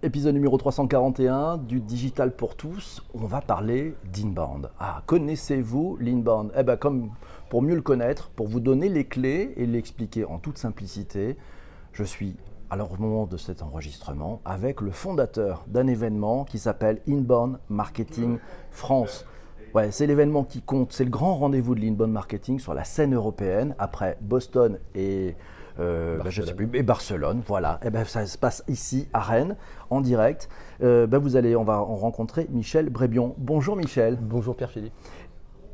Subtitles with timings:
[0.00, 3.02] Épisode numéro 341 du Digital pour tous.
[3.14, 4.70] On va parler d'inbound.
[4.78, 6.52] Ah, connaissez-vous l'inbound?
[6.56, 7.10] Eh bien, comme
[7.48, 11.36] pour mieux le connaître, pour vous donner les clés et l'expliquer en toute simplicité,
[11.92, 12.36] je suis
[12.70, 18.38] alors au moment de cet enregistrement avec le fondateur d'un événement qui s'appelle Inbound Marketing
[18.70, 19.26] France.
[19.74, 23.16] Ouais, c'est l'événement qui compte, c'est le grand rendez-vous de l'inbound marketing sur la scène
[23.16, 25.34] européenne après Boston et
[25.78, 27.78] euh, bah, je sais plus, et Barcelone, voilà.
[27.82, 29.56] Et eh ben, ça se passe ici à Rennes,
[29.90, 30.48] en direct.
[30.82, 33.34] Euh, ben, vous allez, on va en rencontrer Michel Brébion.
[33.38, 34.16] Bonjour Michel.
[34.20, 34.92] Bonjour Pierre-Philippe.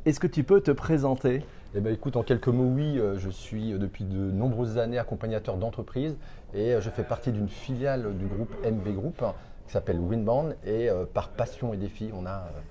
[0.05, 1.43] Est-ce que tu peux te présenter?
[1.73, 5.57] Eh ben, écoute, en quelques mots, oui, euh, je suis depuis de nombreuses années accompagnateur
[5.57, 6.15] d'entreprise
[6.53, 9.23] et je fais partie d'une filiale du groupe MV Group
[9.65, 12.61] qui s'appelle Winbound et par passion et défi, on a euh,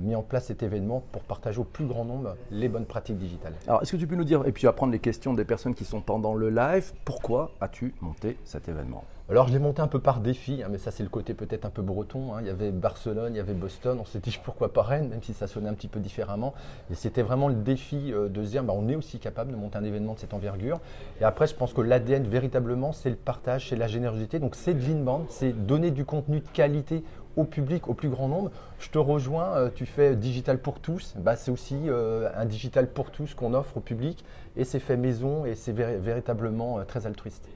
[0.00, 3.54] mis en place cet événement pour partager au plus grand nombre les bonnes pratiques digitales.
[3.66, 5.84] Alors, est-ce que tu peux nous dire, et puis apprendre les questions des personnes qui
[5.84, 9.04] sont pendant le live, pourquoi as-tu monté cet événement?
[9.30, 11.66] Alors je l'ai monté un peu par défi, hein, mais ça c'est le côté peut-être
[11.66, 12.32] un peu breton.
[12.32, 12.38] Hein.
[12.40, 15.22] Il y avait Barcelone, il y avait Boston, on s'est dit pourquoi pas Rennes, même
[15.22, 16.54] si ça sonnait un petit peu différemment.
[16.90, 19.56] Et c'était vraiment le défi euh, de se dire bah, on est aussi capable de
[19.56, 20.80] monter un événement de cette envergure.
[21.20, 24.38] Et après je pense que l'ADN véritablement c'est le partage, c'est la générosité.
[24.38, 27.04] Donc c'est de l'inbound, c'est donner du contenu de qualité
[27.38, 28.50] au public, au plus grand nombre.
[28.80, 32.90] Je te rejoins, euh, tu fais digital pour tous, bah, c'est aussi euh, un digital
[32.90, 34.24] pour tous qu'on offre au public
[34.56, 37.48] et c'est fait maison et c'est véritablement euh, très altruiste.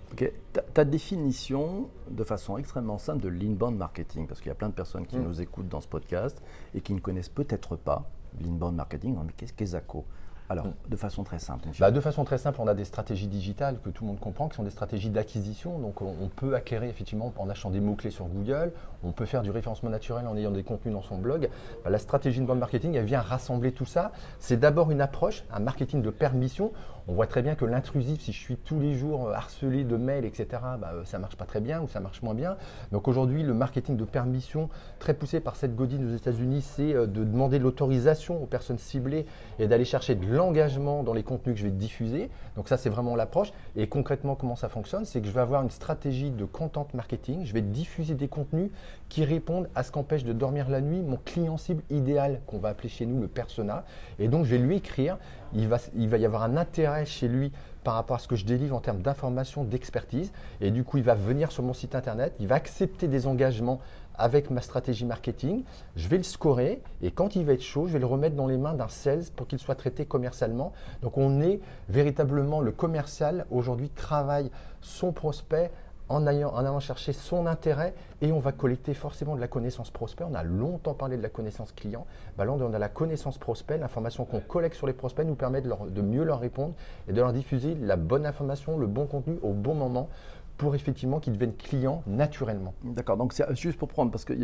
[0.72, 4.74] Ta, définition de façon extrêmement simple de l'inbound marketing, parce qu'il y a plein de
[4.74, 5.24] personnes qui mm.
[5.24, 6.40] nous écoutent dans ce podcast
[6.74, 8.08] et qui ne connaissent peut-être pas
[8.40, 10.04] l'inbound marketing, mais qu'est-ce qu'est ZACO?
[10.48, 10.72] Alors, mm.
[10.88, 11.68] de façon très simple.
[11.78, 14.48] Bah, de façon très simple, on a des stratégies digitales que tout le monde comprend,
[14.48, 15.78] qui sont des stratégies d'acquisition.
[15.78, 18.72] Donc, on, peut acquérir effectivement en achetant des mots-clés sur Google.
[19.04, 21.48] On peut faire du référencement naturel en ayant des contenus dans son blog.
[21.84, 24.12] Bah, la stratégie de bande marketing, elle vient rassembler tout ça.
[24.38, 26.72] C'est d'abord une approche, un marketing de permission.
[27.08, 29.96] On voit très bien que l'intrusif, si je suis tous les jours euh, harcelé de
[29.96, 30.46] mails, etc.,
[30.78, 32.56] bah, euh, ça ne marche pas très bien ou ça marche moins bien.
[32.92, 34.68] Donc aujourd'hui, le marketing de permission,
[35.00, 39.26] très poussé par cette Godin aux États-Unis, c'est euh, de demander l'autorisation aux personnes ciblées
[39.58, 42.30] et d'aller chercher de l'engagement dans les contenus que je vais diffuser.
[42.56, 43.52] Donc ça, c'est vraiment l'approche.
[43.76, 47.44] Et concrètement, comment ça fonctionne C'est que je vais avoir une stratégie de content marketing.
[47.44, 48.70] Je vais diffuser des contenus
[49.08, 52.70] qui répondent à ce qu'empêche de dormir la nuit mon client cible idéal, qu'on va
[52.70, 53.84] appeler chez nous le persona.
[54.18, 55.18] Et donc, je vais lui écrire.
[55.54, 57.52] Il va, il va y avoir un intérêt chez lui
[57.84, 60.32] par rapport à ce que je délivre en termes d'information, d'expertise.
[60.60, 63.80] Et du coup, il va venir sur mon site internet, il va accepter des engagements
[64.16, 65.64] avec ma stratégie marketing,
[65.96, 68.46] je vais le scorer et quand il va être chaud, je vais le remettre dans
[68.46, 70.72] les mains d'un sales pour qu'il soit traité commercialement.
[71.02, 74.50] Donc on est véritablement le commercial aujourd'hui travaille
[74.80, 75.70] son prospect
[76.12, 80.24] en allant, chercher son intérêt et on va collecter forcément de la connaissance prospect.
[80.28, 82.06] On a longtemps parlé de la connaissance client.
[82.36, 83.78] Bah là, on a la connaissance prospect.
[83.78, 86.74] L'information qu'on collecte sur les prospects nous permet de mieux leur répondre
[87.08, 90.08] et de leur diffuser la bonne information, le bon contenu au bon moment
[90.56, 92.74] pour effectivement qu'ils deviennent clients naturellement.
[92.84, 94.34] D'accord, donc c'est juste pour prendre, parce qu'on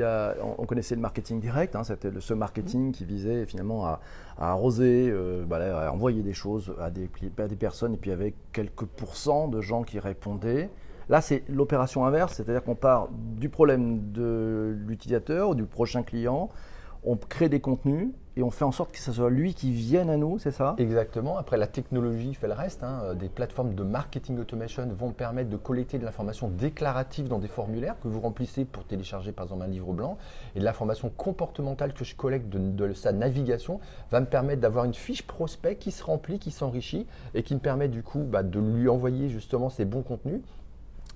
[0.59, 4.01] on connaissait le marketing direct, hein, c'était ce marketing qui visait finalement à,
[4.39, 7.09] arroser, euh, bah à envoyer des choses à des,
[7.39, 10.71] à des personnes, et puis avec quelques pourcents de gens qui répondaient.
[11.09, 16.51] Là, c'est l'opération inverse, c'est-à-dire qu'on part du problème de l'utilisateur ou du prochain client,
[17.05, 20.09] on crée des contenus et on fait en sorte que ce soit lui qui vienne
[20.09, 20.77] à nous, c'est ça?
[20.79, 21.39] Exactement.
[21.39, 22.85] Après, la technologie fait le reste.
[22.85, 23.17] Hein.
[23.17, 27.97] Des plateformes de marketing automation vont permettre de collecter de l'information déclarative dans des formulaires
[28.01, 30.19] que vous remplissez pour télécharger par exemple un livre blanc.
[30.55, 33.81] Et de l'information comportementale que je collecte de, sa navigation
[34.13, 37.61] va me permettre d'avoir une fiche prospect qui se remplit, qui s'enrichit et qui me
[37.61, 40.43] permet du coup bah, de lui envoyer justement ces bons contenus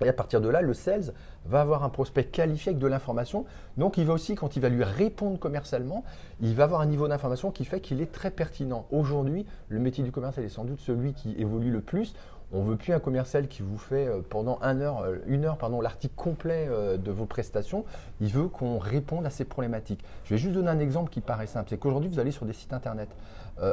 [0.01, 1.13] et à partir de là, le sales
[1.45, 3.45] va avoir un prospect qualifié avec de l'information.
[3.77, 6.03] Donc il va aussi, quand il va lui répondre commercialement,
[6.41, 8.85] il va avoir un niveau d'information qui fait qu'il est très pertinent.
[8.91, 12.15] Aujourd'hui, le métier du commercial est sans doute celui qui évolue le plus.
[12.53, 15.57] On ne veut plus un commercial qui vous fait euh, pendant heure, euh, une heure
[15.81, 17.83] l'article complet euh, de vos prestations.
[18.21, 20.03] Il veut qu'on réponde à ces problématiques.
[20.25, 21.69] Je vais juste donner un exemple qui paraît simple.
[21.69, 23.09] C'est qu'aujourd'hui, vous allez sur des sites internet.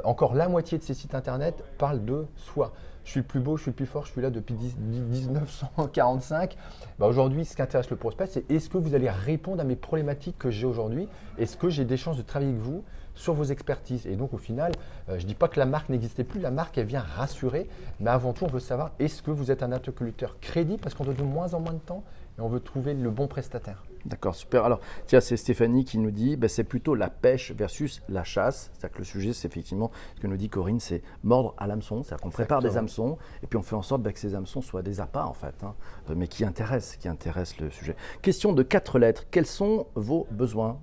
[0.04, 2.72] encore la moitié de ces sites internet parlent de soi
[3.04, 6.56] je suis le plus beau, je suis le plus fort, je suis là depuis 1945.
[6.98, 9.76] Bah, aujourd'hui, ce qui intéresse le prospect, c'est est-ce que vous allez répondre à mes
[9.76, 11.08] problématiques que j'ai aujourd'hui?
[11.38, 12.84] Est-ce que j'ai des chances de travailler avec vous?
[13.20, 14.06] Sur vos expertises.
[14.06, 14.72] Et donc, au final,
[15.08, 17.68] euh, je ne dis pas que la marque n'existait plus, la marque, elle vient rassurer,
[18.00, 20.80] mais avant tout, on veut savoir est-ce que vous êtes un interlocuteur crédible?
[20.80, 22.02] Parce qu'on donne de moins en moins de temps
[22.38, 23.82] et on veut trouver le bon prestataire.
[24.04, 24.64] D'accord, super.
[24.64, 28.70] Alors, tiens, c'est Stéphanie qui nous dit, ben, c'est plutôt la pêche versus la chasse.
[28.72, 32.02] C'est-à-dire que le sujet, c'est effectivement ce que nous dit Corinne, c'est mordre à l'hameçon.
[32.02, 34.62] C'est-à-dire qu'on prépare des hameçons et puis on fait en sorte ben, que ces hameçons
[34.62, 35.74] soient des appâts, en fait, hein,
[36.08, 37.96] euh, mais qui intéressent, qui intéressent le sujet.
[38.22, 39.24] Question de quatre lettres.
[39.30, 40.78] Quels sont vos besoins?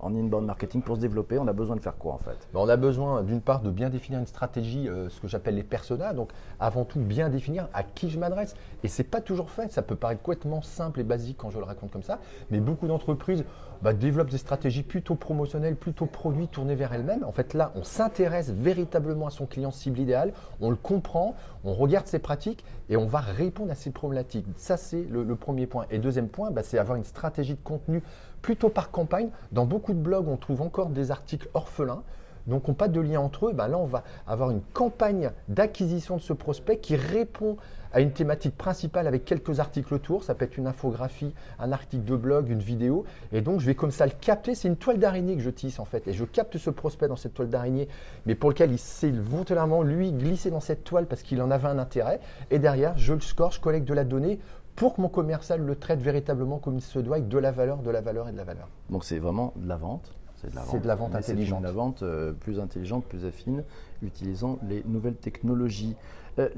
[0.00, 2.48] En inbound marketing pour se développer On a besoin de faire quoi, en fait?
[2.52, 5.54] Ben, On a besoin, d'une part, de bien définir une stratégie, euh, ce que j'appelle
[5.54, 6.12] les personas.
[6.12, 8.54] Donc, avant tout, bien définir à qui je m'adresse.
[8.82, 9.70] Et c'est pas toujours fait.
[9.70, 12.18] Ça peut paraître complètement simple simple et basique quand je le raconte comme ça,
[12.52, 13.44] mais beaucoup d'entreprises
[13.82, 17.24] bah, développent des stratégies plutôt promotionnelles, plutôt produits tournés vers elles-mêmes.
[17.24, 21.34] En fait, là, on s'intéresse véritablement à son client cible idéal, on le comprend,
[21.64, 24.46] on regarde ses pratiques et on va répondre à ses problématiques.
[24.56, 25.86] Ça, c'est le, premier point.
[25.90, 28.02] Et deuxième point, bah, c'est avoir une stratégie de contenu
[28.42, 29.30] plutôt par campagne.
[29.50, 32.04] Dans beaucoup de blogs, on trouve encore des articles orphelins
[32.46, 36.16] donc n'ont pas de lien entre eux, ben là on va avoir une campagne d'acquisition
[36.16, 37.56] de ce prospect qui répond
[37.92, 40.24] à une thématique principale avec quelques articles autour.
[40.24, 43.04] Ça peut être une infographie, un article de blog, une vidéo.
[43.32, 44.54] Et donc je vais comme ça le capter.
[44.54, 46.08] C'est une toile d'araignée que je tisse en fait.
[46.08, 47.88] Et je capte ce prospect dans cette toile d'araignée,
[48.26, 51.68] mais pour lequel il s'est volontairement lui glisser dans cette toile parce qu'il en avait
[51.68, 52.20] un intérêt.
[52.50, 54.38] Et derrière, je le score, je collecte de la donnée
[54.74, 57.78] pour que mon commercial le traite véritablement comme il se doit, avec de la valeur,
[57.78, 58.68] de la valeur et de la valeur.
[58.88, 60.12] Donc c'est vraiment de la vente
[60.42, 61.58] c'est de la vente, intelligente.
[61.58, 63.64] C'est de la vente euh, plus intelligente, plus affine,
[64.02, 65.96] utilisant les nouvelles technologies.
[66.38, 66.48] Euh,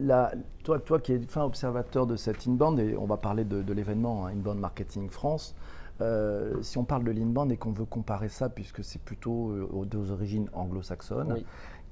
[0.62, 4.26] toi, toi qui es fin observateur de cette inbound, et on va parler de, l'événement
[4.26, 5.54] hein, Inbound Marketing France,
[6.00, 10.10] euh, si on parle de l'inbound et qu'on veut comparer ça, puisque c'est plutôt aux,
[10.10, 11.42] origines anglo-saxonnes,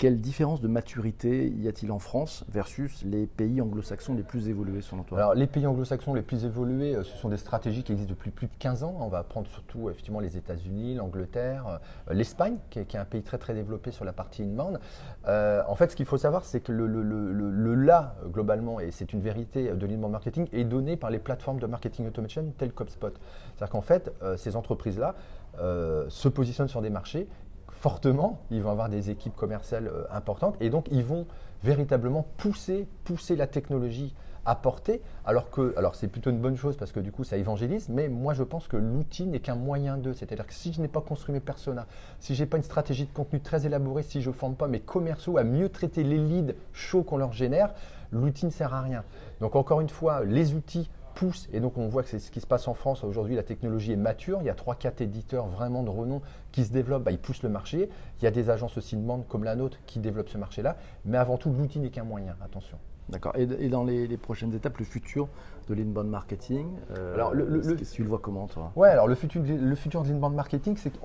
[0.03, 4.83] quelle différence de maturité y a-t-il en France versus les pays anglo-saxons les plus évolués
[4.83, 5.17] selon toi?
[5.17, 8.33] Alors les pays anglo-saxons les plus évolués, euh, ce sont des stratégies qui existent depuis
[8.33, 8.97] plus de 15 ans.
[8.99, 13.39] On va prendre surtout effectivement les États-Unis, l'Angleterre, euh, l'Espagne, qui, est un pays très
[13.39, 14.81] très développé sur la partie inbound.
[15.29, 19.13] Euh, en fait, ce qu'il faut savoir, c'est que le, le, là, globalement, et c'est
[19.13, 23.13] une vérité de l'inbound marketing, est donné par les plateformes de marketing automation telles qu'HubSpot.
[23.55, 25.15] C'est-à-dire qu'en fait, ces entreprises-là
[26.09, 27.29] se positionnent sur des marchés
[27.82, 31.26] fortement, ils vont avoir des équipes commerciales euh, importantes et donc ils vont
[31.64, 34.14] véritablement pousser, pousser la technologie
[34.44, 37.37] à porter, alors que, alors c'est plutôt une bonne chose parce que du coup ça
[37.37, 40.14] évangélise, mais moi je pense que l'outil n'est qu'un moyen d'eux.
[40.14, 41.87] C'est-à-dire que si je n'ai pas construit mes personas,
[42.20, 44.69] si je n'ai pas une stratégie de contenu très élaborée, si je ne forme pas
[44.69, 47.75] mes commerciaux à mieux traiter les leads chauds qu'on leur génère,
[48.12, 49.02] l'outil ne sert à rien.
[49.40, 52.40] Donc encore une fois, les outils pousse, et donc on voit que c'est ce qui
[52.40, 55.82] se passe en France aujourd'hui, la technologie est mature, il y a 3-4 éditeurs vraiment
[55.82, 56.23] de renom
[56.53, 57.89] qui se développent, bah, ils poussent le marché,
[58.21, 60.77] il y a des agences aussi de demande comme la nôtre qui développent ce marché-là,
[61.05, 62.79] mais avant tout l'outil n'est qu'un moyen, attention.
[63.09, 63.33] D'accord.
[63.37, 65.29] Et, dans les, prochaines étapes, le futur
[65.69, 66.67] de l'inbound marketing,
[66.97, 68.73] euh, alors le, le, tu le vois comment toi?
[68.75, 70.99] Ouais, alors le futur, le futur de l'inbound marketing, c'est que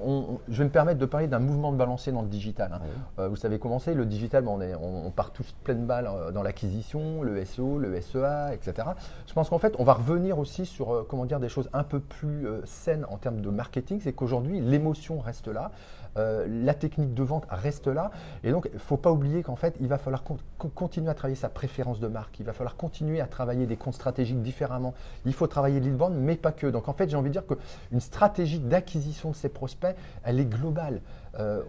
[0.47, 2.71] je vais me permettre de parler d'un mouvement de balancier dans le digital.
[2.73, 2.81] Hein.
[3.19, 6.31] Euh, vous savez comment c'est, le digital, on, est, on, part tous pleine balle euh,
[6.31, 8.87] dans l'acquisition, le SEO, le SEA, etc.
[9.27, 11.99] Je pense qu'en fait, on va revenir aussi sur comment dire des choses un peu
[11.99, 13.99] plus saines en termes de marketing.
[14.01, 15.71] C'est qu'aujourd'hui, l'émotion reste là.
[16.15, 18.09] la technique de vente reste là.
[18.43, 20.23] Et donc, il ne faut pas oublier qu'en fait, il va falloir
[20.73, 22.39] continuer à travailler sa préférence de marque.
[22.39, 24.95] Il va falloir continuer à travailler des comptes stratégiques différemment.
[25.25, 26.67] Il faut travailler l'inbound, mais pas que.
[26.67, 30.45] Donc en fait, j'ai envie de dire qu'une stratégie d'acquisition de ces prospects, elle est
[30.45, 31.01] globale.
[31.39, 31.61] Euh,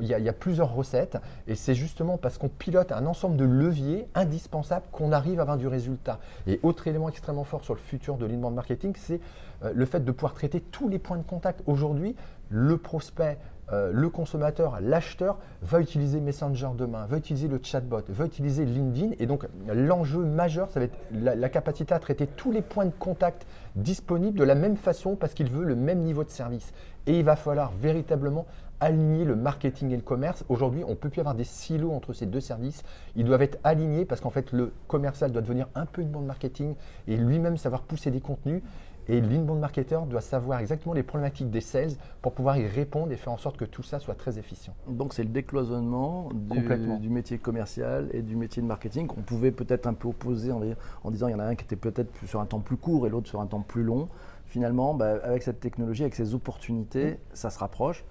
[0.00, 1.18] il y, a plusieurs recettes
[1.48, 5.56] et c'est justement parce qu'on pilote un ensemble de leviers indispensables qu'on arrive à avoir
[5.56, 6.20] du résultat.
[6.46, 9.20] Et autre élément extrêmement fort sur le futur de l'inbound marketing, c'est
[9.64, 11.62] euh, le fait de pouvoir traiter tous les points de contact.
[11.66, 12.14] Aujourd'hui,
[12.48, 13.38] le prospect,
[13.72, 19.14] euh, le consommateur, l'acheteur va utiliser Messenger demain, va utiliser le chatbot, va utiliser LinkedIn.
[19.18, 22.92] Et donc l'enjeu majeur, ça va être la, capacité à traiter tous les points de
[22.96, 26.72] contact disponibles de la même façon parce qu'il veut le même niveau de service.
[27.06, 28.46] Et il va falloir véritablement
[28.78, 30.44] aligner le marketing et le commerce.
[30.48, 32.82] Aujourd'hui, on ne peut plus avoir des silos entre ces deux services.
[33.16, 36.26] Ils doivent être alignés parce qu'en fait, le commercial doit devenir un peu une bande
[36.26, 36.74] marketing
[37.08, 38.62] et lui-même savoir pousser des contenus.
[39.08, 41.92] Et l'inbound marketer doit savoir exactement les problématiques des sales
[42.22, 44.74] pour pouvoir y répondre et faire en sorte que tout ça soit très efficient.
[44.88, 49.86] Donc c'est le décloisonnement du, métier commercial et du métier de marketing qu'on pouvait peut-être
[49.86, 50.60] un peu opposer en,
[51.04, 53.06] en disant il y en a un qui était peut-être sur un temps plus court
[53.06, 54.08] et l'autre sur un temps plus long.
[54.46, 57.16] Finalement, bah, avec cette technologie, avec ces opportunités, mmh.
[57.34, 58.04] ça se rapproche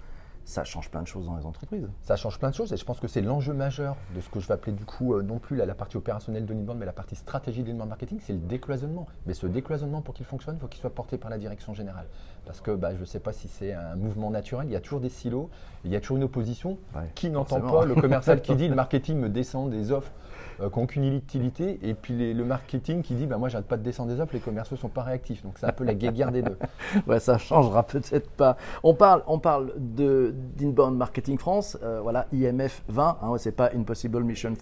[0.46, 1.88] ça change plein de choses dans les entreprises.
[2.02, 4.38] Ça change plein de choses et je pense que c'est l'enjeu majeur de ce que
[4.38, 6.92] je vais appeler du coup euh, non plus la, partie opérationnelle de l'inbound mais la
[6.92, 9.08] partie stratégie de l'inbound marketing, c'est le décloisonnement.
[9.26, 12.06] Mais ce décloisonnement pour qu'il fonctionne, il faut qu'il soit porté par la direction générale.
[12.46, 14.80] Parce que bah, je ne sais pas si c'est un mouvement naturel, il y a
[14.80, 15.50] toujours des silos,
[15.84, 16.78] il y a toujours une opposition.
[17.16, 20.12] qui n'entend pas le commercial qui dit le marketing me descend des offres
[20.60, 23.76] euh, qui n'ont aucune utilité, et puis le marketing qui dit bah, moi j'arrête pas
[23.76, 25.42] de descendre des offres, les commerciaux sont pas réactifs.
[25.42, 26.56] Donc c'est un peu la guerre des deux.
[27.06, 28.56] ouais, ça changera peut-être pas.
[28.82, 33.70] On parle, on parle de d'inbound marketing France, euh, voilà IMF 20, hein, c'est pas
[33.74, 34.54] Impossible Mission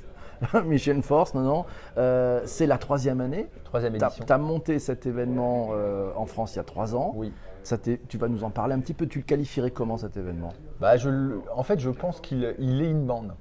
[0.65, 1.65] Mission Force, non, non.
[1.97, 3.49] Euh, c'est la troisième année.
[3.65, 4.25] Troisième édition.
[4.27, 5.71] Tu as, monté cet événement
[6.17, 7.13] en France il y a trois ans.
[7.15, 7.33] Oui.
[7.63, 9.07] Ça tu vas nous en parler un petit peu.
[9.07, 10.53] Tu le qualifierais comment cet événement?
[10.81, 13.33] Bah, je, En fait, je pense qu'il il est inbound.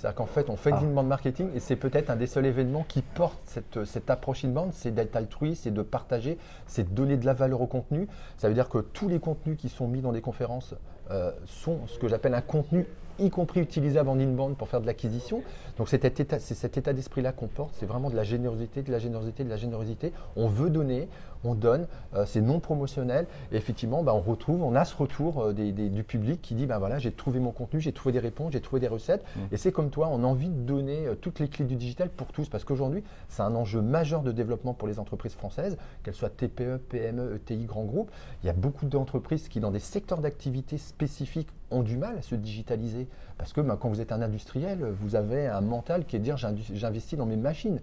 [0.00, 0.80] C'est-à-dire qu'en fait, on fait ah.
[0.80, 4.72] inbound marketing et c'est peut-être un des seuls événements qui porte cette, cette approche inbound,
[4.72, 8.08] c'est d'être altruiste, c'est de partager, c'est de donner de la valeur au contenu.
[8.38, 10.74] Ça veut dire que tous les contenus qui sont mis dans des conférences
[11.10, 12.86] euh, sont ce que j'appelle un contenu
[13.18, 15.42] y compris utilisable en inbound pour faire de l'acquisition.
[15.76, 18.98] Donc c'est cet état, état d'esprit-là qu'on porte, c'est vraiment de la générosité, de la
[18.98, 20.12] générosité, de la générosité.
[20.36, 21.08] On veut donner,
[21.44, 23.26] on donne, euh, c'est non promotionnel.
[23.52, 26.78] Et effectivement, bah, on retrouve, on a ce retour euh, du public qui dit ben
[26.78, 29.24] voilà, j'ai trouvé mon contenu, j'ai trouvé des réponses, j'ai trouvé des recettes.
[29.24, 29.40] Mmh.
[29.52, 32.08] Et c'est comme toi, on a envie de donner euh, toutes les clés du digital
[32.08, 36.14] pour tous, parce qu'aujourd'hui, c'est un enjeu majeur de développement pour les entreprises françaises, qu'elles
[36.14, 38.10] soient TPE, PME, ETI, grands groupes.
[38.42, 42.22] Il y a beaucoup d'entreprises qui, dans des secteurs d'activité spécifiques, ont du mal à
[42.22, 43.06] se digitaliser.
[43.38, 46.24] Parce que ben, quand vous êtes un industriel, vous avez un mental qui est de
[46.24, 47.80] dire j'investis dans mes machines.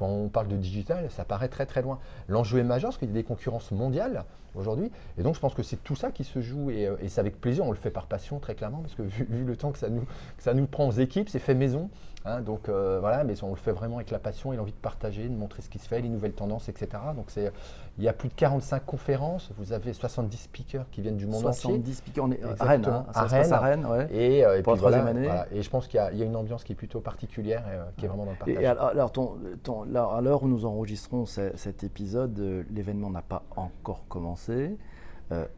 [0.00, 1.98] Quand on parle de digital, ça paraît très très loin.
[2.26, 4.90] L'enjeu est majeur parce qu'il y a des concurrences mondiales aujourd'hui.
[5.18, 7.38] Et donc je pense que c'est tout ça qui se joue et, euh, c'est avec
[7.38, 9.90] plaisir, on le fait par passion très clairement parce que vu, le temps que ça
[9.90, 11.90] nous, que ça nous prend aux équipes, c'est fait maison.
[12.26, 14.76] Hein, donc euh, voilà, mais on le fait vraiment avec la passion et l'envie de
[14.76, 16.88] partager, de montrer ce qui se fait, les nouvelles tendances, etc.
[17.16, 17.50] Donc c'est,
[17.96, 21.46] il y a plus de 45 conférences, vous avez 70 speakers qui viennent du monde
[21.46, 21.62] entier.
[21.62, 24.08] 70 speakers, on est à Rennes, hein, à Rennes, à Rennes ouais.
[24.12, 25.30] et, euh, et pour la troisième année.
[25.50, 28.08] et je pense qu'il y, a une ambiance qui est plutôt particulière et qui est
[28.08, 28.62] vraiment dans le partage.
[28.62, 32.38] Et alors, ton, ton, à l'heure où nous enregistrons cet épisode,
[32.70, 34.76] l'événement n'a pas encore commencé.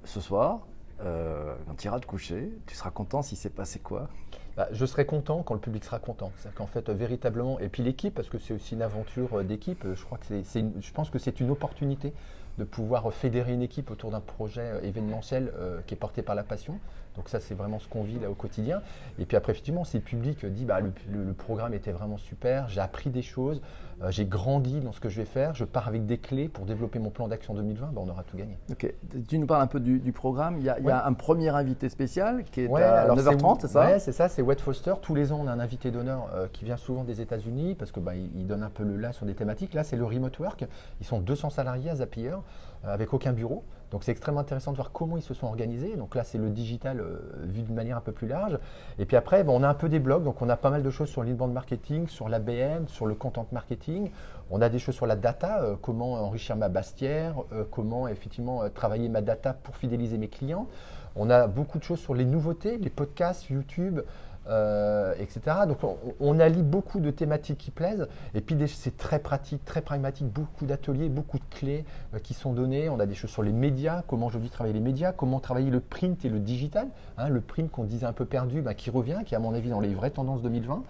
[0.04, 0.61] ce soir,
[1.00, 4.09] quand tu iras te coucher, tu seras content s'il s'est passé quoi?
[4.57, 6.31] Bah, je serai content quand le public sera content.
[6.37, 9.85] C'est-à-dire qu'en fait, véritablement, et puis l'équipe, parce que c'est aussi une aventure euh, d'équipe,
[9.85, 12.13] euh, je, crois que c'est, je pense que c'est une opportunité
[12.59, 15.51] de pouvoir fédérer une équipe autour d'un projet euh, événementiel
[15.87, 16.79] qui est porté par la passion.
[17.17, 18.81] Donc ça, c'est vraiment ce qu'on vit là au quotidien.
[19.19, 22.81] Et puis après, effectivement, si le public dit bah, le, programme était vraiment super, j'ai
[22.81, 23.61] appris des choses,
[24.03, 26.65] euh, j'ai grandi dans ce que je vais faire, je pars avec des clés pour
[26.65, 28.57] développer mon plan d'action 2020, bah, on aura tout gagné.
[28.71, 28.93] Ok.
[29.29, 30.59] Tu nous parles un peu du, programme.
[30.59, 33.87] Il y, a, un premier invité spécial qui est à 9h30, c'est ça?
[33.87, 34.95] Oui, c'est ça, c'est Wet Foster.
[35.01, 37.93] Tous les ans, on a un invité d'honneur euh, qui vient souvent des États-Unis parce
[37.93, 39.75] qu'il bah, il donne un peu le là sur des thématiques.
[39.75, 40.67] Là, c'est le remote work.
[41.01, 42.39] Ils sont 200 salariés à Zapier euh,
[42.85, 43.65] avec aucun bureau.
[43.91, 45.97] Donc c'est extrêmement intéressant de voir comment ils se sont organisés.
[45.97, 48.59] Donc là, c'est le digital euh, vu d'une manière un peu plus large.
[48.99, 50.25] Et puis après, on a un peu des blogs.
[50.25, 53.47] Donc on a pas mal de choses sur l'inbound marketing, sur l'ABM, sur le content
[53.53, 54.11] marketing.
[54.51, 57.37] On a des choses sur la data, comment enrichir ma bastière,
[57.71, 60.67] comment effectivement travailler ma data pour fidéliser mes clients.
[61.15, 64.01] On a beaucoup de choses sur les nouveautés, les podcasts, YouTube,
[64.49, 65.57] euh, etc.
[65.69, 65.79] Donc
[66.19, 70.67] on, allie beaucoup de thématiques qui plaisent, et puis c'est très pratique, très pragmatique, beaucoup
[70.67, 71.85] d'ateliers, beaucoup de clés
[72.15, 72.89] euh, qui sont données.
[72.89, 75.81] On a des choses sur les médias, comment aujourd'hui travailler les médias, comment travailler le
[75.81, 76.89] print et le digital.
[77.19, 79.55] Hein, le print qu'on disait un peu perdu, bah, qui revient, qui est à mon
[79.55, 80.83] avis dans les vraies tendances 2020.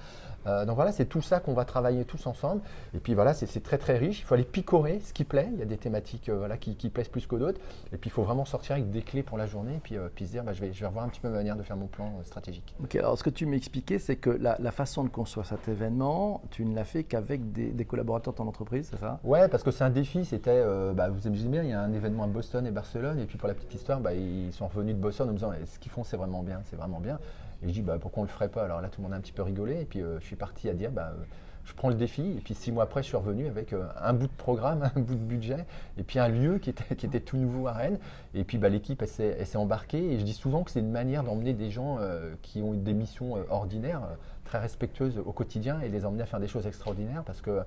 [0.46, 2.62] Euh, donc voilà, c'est tout ça qu'on va travailler tous ensemble.
[2.94, 4.20] Et puis voilà, c'est très très riche.
[4.20, 5.48] Il faut aller picorer ce qui plaît.
[5.52, 7.60] Il y a des thématiques voilà, qui, plaisent plus que d'autres.
[7.92, 9.74] Et puis il faut vraiment sortir avec des clés pour la journée.
[9.74, 11.36] Et puis, puis se dire, bah, je, vais, je vais revoir un petit peu ma
[11.36, 12.74] manière de faire mon plan stratégique.
[12.82, 16.64] Ok, alors ce que tu m'expliquais, c'est que la, façon de construire cet événement, tu
[16.64, 19.20] ne l'as fait qu'avec des, collaborateurs de ton entreprise, c'est ça?
[19.24, 20.24] Ouais, parce que c'est un défi.
[20.24, 23.18] C'était, bah, vous imaginez bien, il y a un événement à Boston et Barcelone.
[23.18, 25.52] Et puis pour la petite histoire, bah, ils sont revenus de Boston en me disant,
[25.64, 27.18] ce qu'ils font, c'est vraiment bien, c'est vraiment bien?
[27.62, 28.64] Et je dis, bah, pourquoi on ne le ferait pas?
[28.64, 29.82] Alors là, tout le monde a un petit peu rigolé.
[29.82, 31.22] Et puis, euh, je suis parti à dire, bah, euh,
[31.64, 32.22] je prends le défi.
[32.22, 35.00] Et puis, six mois après, je suis revenu avec euh, un bout de programme, un
[35.00, 35.64] bout de budget,
[35.98, 37.98] et puis un lieu qui était, tout nouveau à Rennes.
[38.34, 40.12] Et puis, bah, l'équipe, s'est embarquée.
[40.12, 41.98] Et je dis souvent que c'est une manière d'emmener des gens
[42.42, 44.02] qui ont des missions ordinaires,
[44.44, 47.22] très respectueuses au quotidien, et les emmener à faire des choses extraordinaires.
[47.24, 47.60] Parce que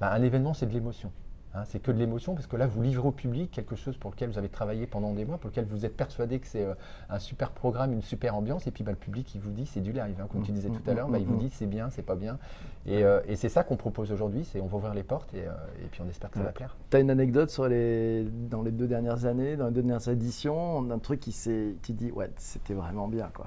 [0.00, 1.10] bah, un événement, c'est de l'émotion.
[1.54, 4.10] Hein, c'est que de l'émotion parce que là, vous livrez au public quelque chose pour
[4.10, 6.74] lequel vous avez travaillé pendant des mois, pour lequel vous êtes persuadé que c'est euh,
[7.08, 9.80] un super programme, une super ambiance, et puis bah, le public, il vous dit c'est
[9.80, 10.14] du live.
[10.20, 12.16] Hein, comme tu disais tout à l'heure, bah, il vous dit c'est bien, c'est pas
[12.16, 12.38] bien.
[12.86, 15.52] Et, euh, c'est ça qu'on propose aujourd'hui, c'est on va ouvrir les portes et, euh,
[15.90, 16.76] puis on espère que ça va plaire.
[16.90, 20.06] Tu as une anecdote sur les, dans les deux dernières années, dans les deux dernières
[20.08, 23.46] éditions, un truc qui dit ouais, c'était vraiment bien quoi.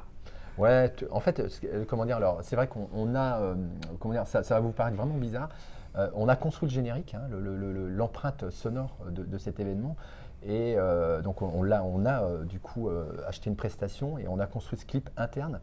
[0.57, 1.41] Ouais, en fait,
[1.87, 3.55] comment dire, alors c'est vrai qu'on a,
[3.99, 5.49] comment dire, ça, ça va vous paraître vraiment bizarre.
[5.97, 9.95] Euh, on a construit le générique, hein, l'empreinte sonore de, cet événement.
[10.43, 12.89] Et euh, donc on, a, on a euh, du coup
[13.27, 15.59] acheté une prestation et on a construit ce clip interne.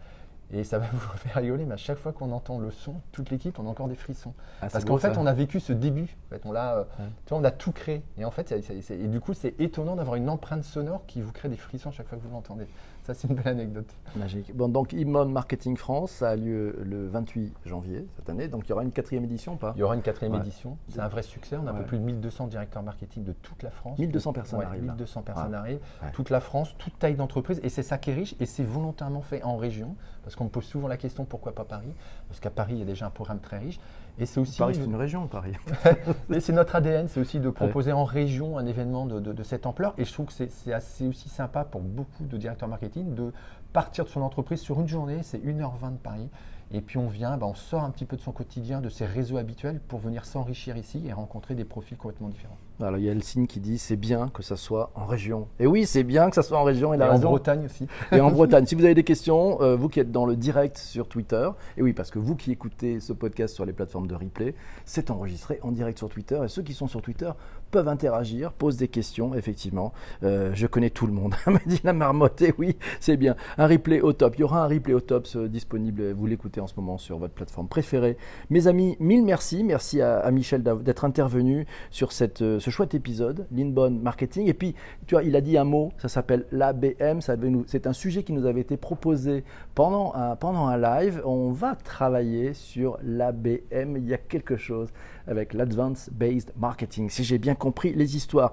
[0.51, 3.31] Et ça va vous faire rigoler, mais à chaque fois qu'on entend le son, toute
[3.31, 4.33] l'équipe, on a encore des frissons.
[4.63, 6.17] Ah, Parce qu'en fait, on a vécu ce début.
[6.27, 6.87] En fait, on, a,
[7.31, 8.03] on a tout créé.
[8.17, 11.49] Et en fait, et du coup, c'est étonnant d'avoir une empreinte sonore qui vous crée
[11.49, 12.67] des frissons à chaque fois que vous l'entendez.
[13.09, 13.87] Ça, c'est une belle anecdote.
[14.17, 14.55] Magique.
[14.55, 18.49] Bon, donc, Immon Marketing France, ça a lieu le 28 janvier cette année.
[18.49, 19.73] Donc, il y aura une quatrième édition ou pas?
[19.77, 20.77] Il y aura une quatrième édition.
[20.91, 21.57] C'est un vrai succès.
[21.57, 23.99] On a un peu plus de 1200 directeurs marketing de toute la France.
[23.99, 24.83] 1200 personnes arrivent.
[24.83, 25.81] 1200 personnes arrivent.
[26.13, 27.61] Toute la France, toute taille d'entreprise.
[27.63, 28.35] Et c'est ça qui est riche.
[28.41, 29.97] Et c'est volontairement fait en région.
[30.23, 31.95] Parce qu'on me pose souvent la question pourquoi pas Paris?
[32.29, 33.81] Parce qu'à Paris, il y a déjà un programme très riche.
[34.21, 34.59] Et c'est aussi.
[34.59, 35.53] Paris, c'est une région, Paris.
[36.29, 39.67] Mais c'est notre ADN, c'est aussi de proposer en région un événement de, de, cette
[39.67, 39.95] ampleur.
[39.99, 43.33] Et je trouve que c'est assez aussi sympa pour beaucoup de directeurs marketing de
[43.73, 46.29] partir de son entreprise sur une journée, c'est 1h20 de Paris.
[46.71, 49.07] Et puis on vient, bah, on sort un petit peu de son quotidien, de ses
[49.07, 52.59] réseaux habituels pour venir s'enrichir ici et rencontrer des profils complètement différents.
[52.81, 55.49] Alors il y a le signe qui dit c'est bien que ça soit en région.
[55.59, 56.95] Et oui, c'est bien que ça soit en région.
[56.95, 57.89] Et, en Bretagne aussi.
[58.13, 58.67] Et en Bretagne.
[58.67, 61.83] Si vous avez des questions, euh, vous qui êtes dans le direct sur Twitter, et
[61.83, 64.55] oui, parce que vous qui écoutez ce podcast sur les plateformes de replay,
[64.85, 66.39] c'est enregistré en direct sur Twitter.
[66.45, 67.31] Et ceux qui sont sur Twitter,
[67.71, 69.93] peuvent interagir, posent des questions, effectivement.
[70.23, 71.35] Euh, je connais tout le monde.
[71.47, 73.37] m'a dit la marmotte, et oui, c'est bien.
[73.59, 74.35] Un replay au top.
[74.37, 76.13] Il y aura un replay au top disponible.
[76.13, 78.17] Vous l'écoutez en ce moment sur votre plateforme préférée.
[78.51, 79.65] Mes amis, mille merci.
[79.65, 84.47] Merci à, Michel d'être intervenu sur cette, euh, ce chouette épisode, l'Inbound Marketing.
[84.47, 84.75] Et puis,
[85.07, 87.21] tu vois, il a dit un mot, ça s'appelle l'ABM.
[87.67, 89.43] C'est un sujet qui nous avait été proposé
[89.75, 91.23] pendant un, pendant un live.
[91.25, 93.97] On va travailler sur l'ABM.
[93.97, 94.91] Il y a quelque chose
[95.27, 97.09] avec l'Advanced Based Marketing.
[97.09, 98.53] Si j'ai bien compris les histoires.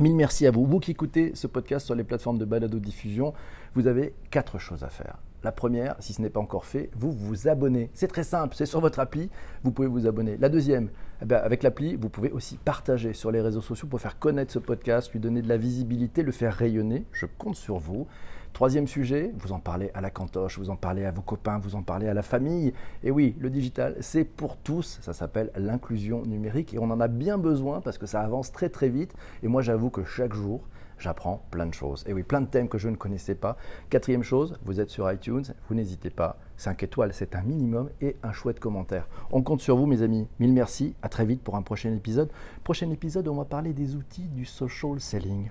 [0.00, 0.66] Mille merci à vous.
[0.66, 3.32] Vous qui écoutez ce podcast sur les plateformes de balado diffusion,
[3.74, 5.18] vous avez quatre choses à faire.
[5.46, 7.88] La première, si ce n'est pas encore fait, vous vous abonnez.
[7.94, 9.30] C'est très simple, c'est sur votre appli,
[9.62, 10.36] vous pouvez vous abonner.
[10.38, 10.88] La deuxième,
[11.24, 14.58] eh avec l'appli, vous pouvez aussi partager sur les réseaux sociaux pour faire connaître ce
[14.58, 17.04] podcast, lui donner de la visibilité, le faire rayonner.
[17.12, 18.08] Je compte sur vous.
[18.54, 21.76] Troisième sujet, vous en parlez à la cantoche, vous en parlez à vos copains, vous
[21.76, 22.72] en parlez à la famille.
[23.04, 24.98] Et oui, le digital, c'est pour tous.
[25.00, 28.68] Ça s'appelle l'inclusion numérique et on en a bien besoin parce que ça avance très
[28.68, 29.14] très vite.
[29.44, 30.62] Et moi, j'avoue que chaque jour,
[30.98, 32.04] j'apprends plein de choses.
[32.06, 33.56] Et oui, plein de thèmes que je ne connaissais pas.
[33.90, 36.38] Quatrième chose, vous êtes sur iTunes, vous n'hésitez pas.
[36.56, 39.08] 5 étoiles, c'est un minimum et un chouette commentaire.
[39.30, 40.26] On compte sur vous, mes amis.
[40.38, 40.94] Mille merci.
[41.02, 42.30] À très vite pour un prochain épisode.
[42.64, 45.50] Prochain épisode, on va parler des outils du social selling.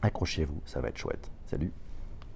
[0.00, 1.30] Accrochez-vous, ça va être chouette.
[1.46, 1.72] Salut.